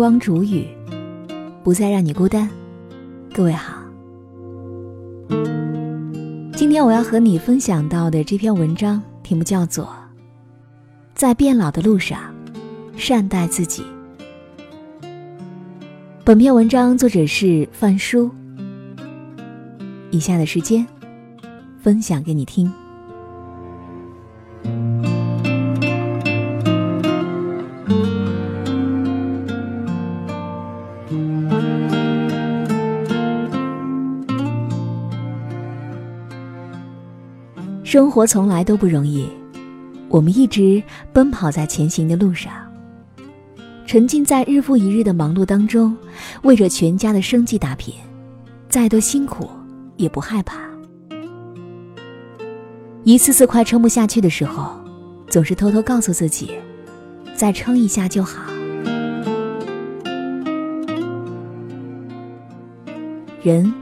[0.00, 0.66] 光煮雨，
[1.62, 2.48] 不再让你孤单。
[3.34, 3.82] 各位好，
[6.54, 9.84] 今天我要和你分享到的这篇文章题目叫做
[11.14, 12.18] 《在变老的路上，
[12.96, 13.84] 善待自己》。
[16.24, 18.30] 本篇文章作者是范叔。
[20.10, 20.86] 以下的时间，
[21.82, 22.72] 分享给你听。
[37.90, 39.28] 生活从来都不容易，
[40.08, 40.80] 我们一直
[41.12, 42.52] 奔跑在前行的路上，
[43.84, 45.96] 沉浸在日复一日的忙碌当中，
[46.42, 47.92] 为着全家的生计打拼，
[48.68, 49.50] 再多辛苦
[49.96, 50.60] 也不害怕。
[53.02, 54.78] 一次次快撑不下去的时候，
[55.26, 56.52] 总是偷偷告诉自己，
[57.34, 58.44] 再撑一下就好。
[63.42, 63.74] 人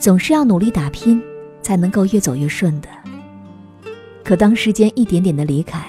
[0.00, 1.22] 总是要努力打拼，
[1.62, 2.88] 才能够越走越顺的。
[4.24, 5.84] 可当时间一点点的离开，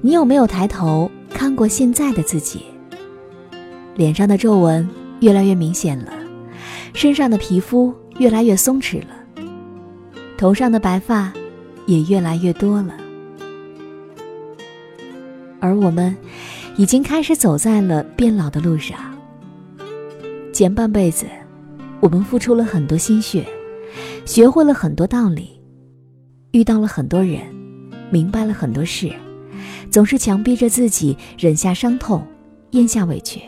[0.00, 2.64] 你有没有抬头看过现在的自己？
[3.94, 4.88] 脸上的皱纹
[5.20, 6.12] 越来越明显了，
[6.94, 9.42] 身上的皮肤越来越松弛了，
[10.36, 11.32] 头上的白发
[11.86, 12.94] 也越来越多了。
[15.60, 16.16] 而我们
[16.76, 18.98] 已经开始走在了变老的路上。
[20.52, 21.26] 前半辈子，
[22.00, 23.46] 我们付出了很多心血，
[24.24, 25.50] 学会了很多道理，
[26.52, 27.40] 遇到了很多人。
[28.10, 29.10] 明白了很多事，
[29.90, 32.22] 总是强逼着自己忍下伤痛，
[32.72, 33.40] 咽下委屈。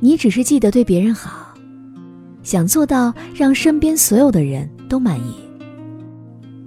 [0.00, 1.54] 你只是记得对别人好，
[2.42, 5.36] 想做到让身边所有的人都满意。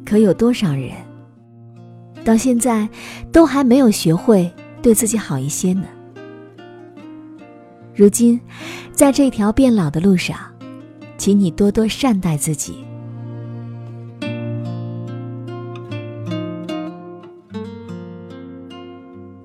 [0.06, 0.92] 可有多少人
[2.24, 2.88] 到现在
[3.34, 4.50] 都还没有学会
[4.82, 5.84] 对自己好一些呢？
[7.94, 8.40] 如今，
[8.94, 10.38] 在这条变老的路上，
[11.24, 12.76] 请你多多善待自己。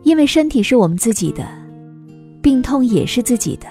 [0.03, 1.47] 因为身体是我们自己的，
[2.43, 3.69] 病痛也是自己的，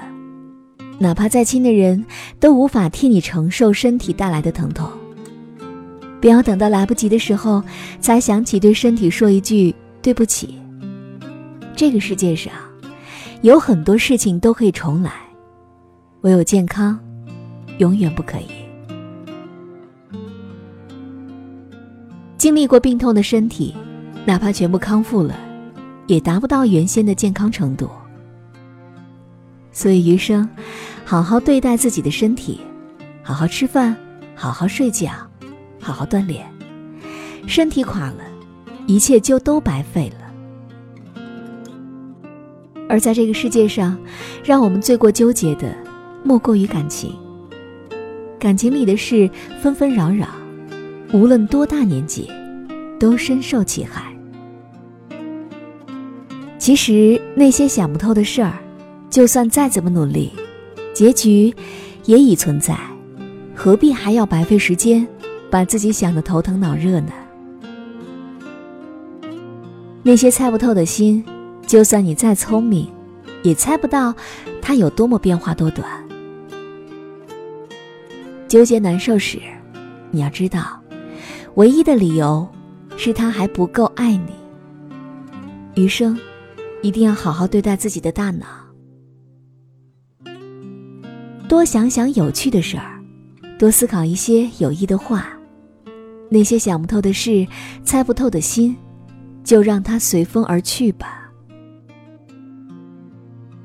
[0.98, 2.06] 哪怕再亲的人
[2.40, 4.90] 都无法替你承受身体带来的疼痛。
[6.22, 7.62] 不要等到来不及的时候，
[8.00, 10.58] 才想起对身体说一句对不起。
[11.76, 12.54] 这个世界上，
[13.42, 15.12] 有很多事情都可以重来，
[16.22, 16.98] 唯有健康，
[17.78, 18.48] 永远不可以。
[22.38, 23.76] 经历过病痛的身体，
[24.26, 25.36] 哪怕全部康复了。
[26.06, 27.90] 也达不到原先的健康程度，
[29.74, 30.48] 所以余生，
[31.04, 32.62] 好好对待自己的身体，
[33.22, 33.94] 好好吃饭，
[34.34, 35.12] 好好睡觉，
[35.82, 36.50] 好好锻炼。
[37.46, 38.24] 身体垮了，
[38.86, 41.22] 一切就都白费了。
[42.88, 44.00] 而在这个世界上，
[44.46, 45.76] 让我们最过纠结的，
[46.24, 47.14] 莫过于感情。
[48.40, 49.30] 感情里的事
[49.62, 50.28] 纷纷扰扰，
[51.12, 52.30] 无论多大年纪，
[53.00, 54.14] 都深受其害。
[56.60, 58.54] 其实那些想不透的事儿，
[59.10, 60.32] 就算再怎么努力，
[60.94, 61.54] 结局
[62.06, 62.78] 也已存在，
[63.56, 65.08] 何必还要白费时间，
[65.50, 67.12] 把自己想得头疼脑热呢？
[70.04, 71.24] 那些猜不透的心，
[71.66, 72.88] 就算你再聪明，
[73.44, 74.14] 也猜不到
[74.62, 76.07] 它有多么变化多短。
[78.48, 79.40] 纠结难受时，
[80.12, 80.82] 你要知道，
[81.56, 82.48] 唯一的理由
[82.98, 84.34] 是他还不够爱你。
[85.76, 86.18] 余生。
[86.84, 88.46] 一定要好好对待自己的大脑，
[91.50, 93.02] 多想想有趣的事儿，
[93.58, 95.28] 多思考一些有益的话。
[96.30, 97.48] 那些想不透的事、
[97.84, 98.78] 猜不透的心，
[99.44, 101.32] 就让它随风而去吧。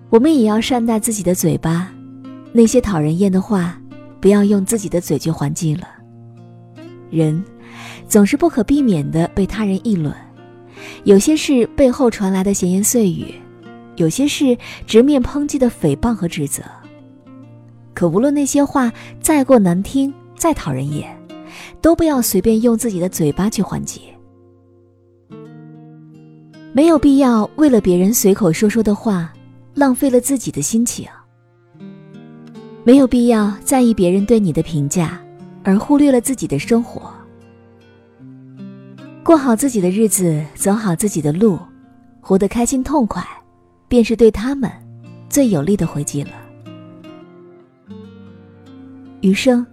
[0.09, 1.93] 我们也要善待自己的嘴巴，
[2.51, 3.79] 那些讨人厌的话，
[4.23, 5.87] 不要用自己的嘴去还击了。
[7.11, 7.45] 人
[8.09, 10.15] 总是不可避免的被他人议论。
[11.05, 13.35] 有些是背后传来的闲言碎语，
[13.97, 16.63] 有些是直面抨击的诽谤和指责。
[17.95, 21.15] 可无论那些话再过难听、再讨人厌，
[21.81, 24.03] 都不要随便用自己的嘴巴去还击。
[26.73, 29.33] 没有必要为了别人随口说说的话，
[29.75, 31.07] 浪费了自己的心情。
[32.85, 35.21] 没有必要在意别人对你的评价，
[35.63, 37.13] 而忽略了自己的生活。
[39.23, 41.57] 过好自己的日子，走好自己的路，
[42.21, 43.25] 活得开心痛快，
[43.87, 44.69] 便是对他们
[45.29, 46.31] 最有力的回击了。
[49.21, 49.65] 余生，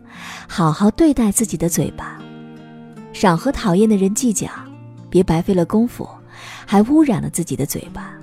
[0.48, 2.22] 好好对待自己的嘴巴，
[3.12, 4.48] 少和讨厌的人计较，
[5.10, 6.08] 别白费了功夫，
[6.68, 8.14] 还污染了自己的嘴巴。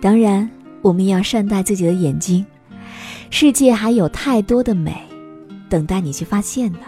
[0.00, 0.48] 当然，
[0.80, 2.44] 我们也要善待自己的眼睛，
[3.34, 4.94] 世界还有太多的美，
[5.66, 6.80] 等待你去发现呢。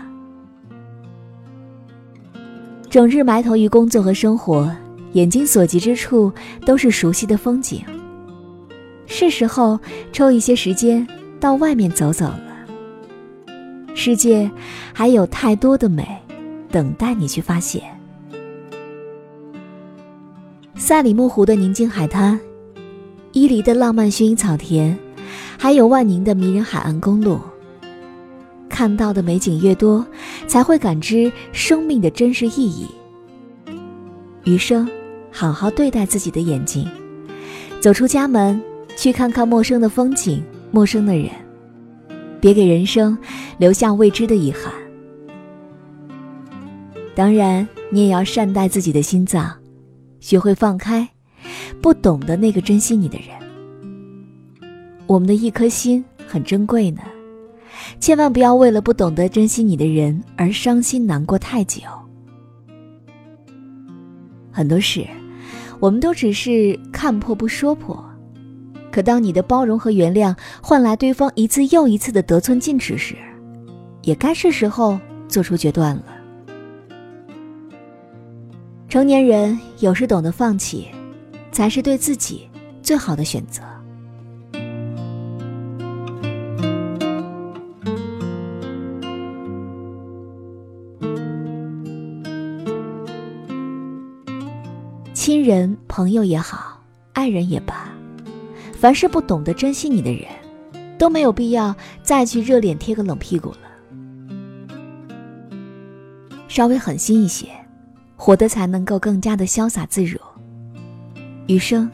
[2.91, 4.70] 整日埋头于工作和生活，
[5.14, 6.31] 眼睛所及之处
[6.67, 7.82] 都是熟悉的风景。
[9.06, 9.81] 是时候
[10.12, 11.05] 抽一些时间
[11.41, 12.44] 到外面走走了。
[13.94, 14.49] 世界
[14.93, 16.06] 还有太多的美，
[16.70, 17.82] 等待你去发现。
[20.75, 22.38] 赛里木湖的宁静海滩，
[23.32, 24.96] 伊犁的浪漫薰衣草田，
[25.65, 27.41] 还有万宁的迷人海岸公路。
[28.69, 30.07] 看到的美景越多，
[30.47, 32.87] 才会感知生命的真实意义。
[34.45, 34.87] 余生，
[35.33, 36.87] 好好对待自己的眼睛，
[37.81, 38.61] 走出家门，
[38.95, 41.31] 去看看陌生的风景、陌生的人，
[42.43, 43.17] 别给人生
[43.57, 44.71] 留下未知的遗憾。
[47.15, 49.51] 当然，你也要善待自己的心脏。
[50.21, 51.09] 学会放开，
[51.81, 53.44] 不懂得那个珍惜你的人。
[55.06, 57.03] 我们的一颗心很珍贵呢，
[58.01, 61.83] 千万不要为了不懂得珍惜你的人而伤心难过太久。
[64.51, 65.06] 很多事，
[65.81, 68.03] 我们都只是看破不说破，
[68.91, 73.17] 可当你的包容和原谅换来对方一次又一次的得寸进尺时，
[74.03, 74.99] 也该是时候
[75.29, 76.05] 做出决断了。
[78.89, 80.87] 成年人有时懂得放弃，
[81.51, 82.49] 才是对自己
[82.81, 83.61] 最好的选择。
[95.25, 96.79] 亲人、朋友也好，
[97.15, 97.88] 爱人也罢，
[98.75, 100.29] 凡是不懂得珍惜你的人，
[100.99, 103.56] 都没有必要再去热脸贴个冷屁股了。
[106.47, 107.49] 稍微狠心一些。
[108.17, 110.19] 活得才能够更加的潇洒自如。
[111.47, 111.91] 余生，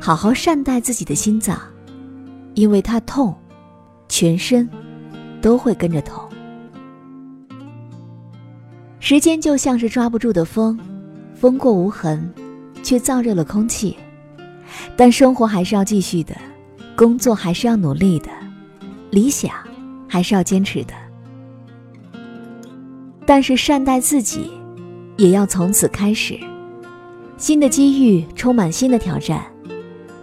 [0.00, 1.56] 好好善待自己的心脏，
[2.54, 3.32] 因为它痛，
[4.08, 4.68] 全身
[5.40, 6.28] 都会跟着痛。
[8.98, 10.76] 时间就像是抓不住的风，
[11.36, 12.34] 风过无痕，
[12.84, 13.96] 却燥热了空气。
[14.96, 16.36] 但生活还是要继续的，
[16.94, 18.28] 工作还是要努力的，
[19.10, 19.50] 理想
[20.08, 20.94] 还是要坚持的。
[23.26, 24.48] 但是善待自己。
[25.16, 26.36] 也要从此开始，
[27.36, 29.44] 新的机遇充满新的挑战，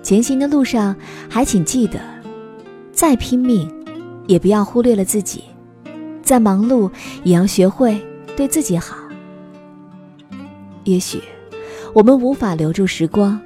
[0.03, 0.93] 前行的路上
[1.29, 1.97] 还请记得，
[2.91, 3.73] 再拼命，
[4.27, 5.43] 也不要忽略了自己；
[6.21, 6.91] 再忙碌，
[7.23, 8.05] 也要学会
[8.35, 8.97] 对自己好。
[10.83, 11.23] 也许
[11.93, 13.37] 我们无法留住时光，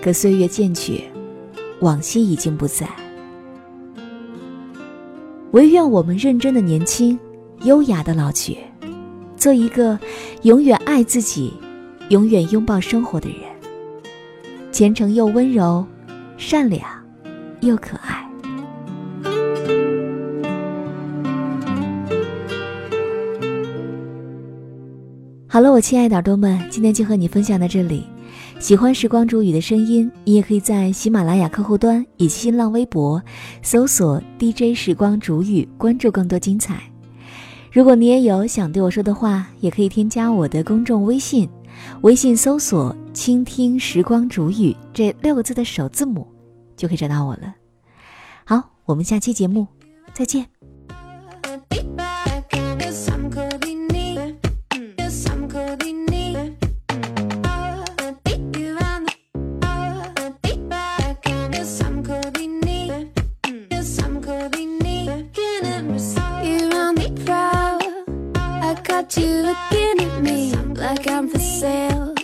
[0.00, 1.02] 可岁月渐去，
[1.80, 2.88] 往昔已经不在。
[5.50, 7.18] 唯愿我们认真的年轻，
[7.62, 8.56] 优雅的老去。
[9.36, 9.98] 做一个
[10.42, 11.52] 永远爱自己、
[12.10, 13.40] 永远拥抱生活的人，
[14.70, 15.84] 虔诚又温柔，
[16.36, 16.88] 善良
[17.62, 18.19] 又可爱。
[25.52, 28.06] 好了，我亲爱的耳朵们，今天就和你分享到这里。
[28.60, 33.20] 喜欢时光煮雨的声音，你也可以在喜马拉雅客户端以及新浪微博
[33.60, 36.80] 搜索 “DJ 时光煮雨”，关注更多精彩。
[37.72, 41.48] 如果你也有想对我说的话，也可以添加我的公众微信，
[42.02, 46.24] 微信搜索“倾听时光煮雨”这六个字的首字母，
[46.76, 47.52] 就可以找到我了。
[48.44, 49.66] 好，我们下期节目
[50.14, 50.59] 再见。
[69.10, 72.14] got you looking at me like I'm for sale,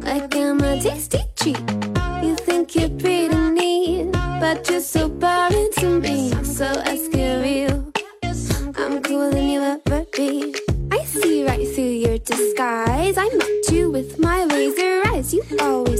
[0.00, 1.58] like I'm a tasty treat.
[2.22, 6.32] You think you're pretty neat, but you're so boring to me.
[6.44, 7.92] So let's get real.
[8.78, 10.54] I'm cooler than you ever be.
[10.90, 13.16] I see right through your disguise.
[13.18, 15.34] I met you with my laser eyes.
[15.34, 15.95] You always.